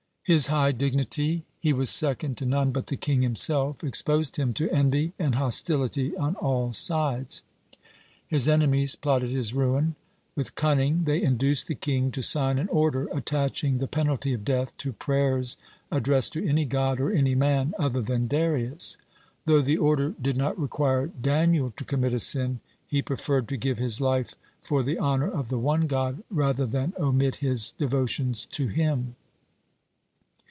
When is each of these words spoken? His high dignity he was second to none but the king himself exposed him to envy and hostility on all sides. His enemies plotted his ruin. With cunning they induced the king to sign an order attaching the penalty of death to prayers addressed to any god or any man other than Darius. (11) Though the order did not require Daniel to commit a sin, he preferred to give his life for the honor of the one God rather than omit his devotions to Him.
His 0.23 0.47
high 0.47 0.71
dignity 0.71 1.47
he 1.59 1.73
was 1.73 1.89
second 1.89 2.37
to 2.37 2.45
none 2.45 2.71
but 2.71 2.87
the 2.87 2.95
king 2.95 3.23
himself 3.23 3.83
exposed 3.83 4.35
him 4.37 4.53
to 4.53 4.69
envy 4.71 5.13
and 5.17 5.33
hostility 5.33 6.15
on 6.15 6.35
all 6.35 6.71
sides. 6.73 7.41
His 8.27 8.47
enemies 8.47 8.95
plotted 8.95 9.31
his 9.31 9.55
ruin. 9.55 9.95
With 10.35 10.53
cunning 10.53 11.05
they 11.05 11.21
induced 11.23 11.65
the 11.67 11.75
king 11.75 12.11
to 12.11 12.21
sign 12.21 12.59
an 12.59 12.69
order 12.69 13.07
attaching 13.11 13.79
the 13.79 13.87
penalty 13.87 14.31
of 14.31 14.45
death 14.45 14.77
to 14.77 14.93
prayers 14.93 15.57
addressed 15.89 16.33
to 16.33 16.47
any 16.47 16.65
god 16.65 16.99
or 17.01 17.11
any 17.11 17.33
man 17.33 17.73
other 17.79 18.01
than 18.01 18.27
Darius. 18.27 18.99
(11) 19.45 19.45
Though 19.47 19.65
the 19.65 19.77
order 19.79 20.15
did 20.21 20.37
not 20.37 20.57
require 20.57 21.07
Daniel 21.07 21.71
to 21.71 21.83
commit 21.83 22.13
a 22.13 22.19
sin, 22.19 22.59
he 22.87 23.01
preferred 23.01 23.47
to 23.47 23.57
give 23.57 23.79
his 23.79 23.99
life 23.99 24.35
for 24.61 24.83
the 24.83 24.99
honor 24.99 25.31
of 25.31 25.49
the 25.49 25.59
one 25.59 25.87
God 25.87 26.21
rather 26.29 26.67
than 26.67 26.93
omit 26.99 27.37
his 27.37 27.71
devotions 27.71 28.45
to 28.51 28.67
Him. 28.67 29.15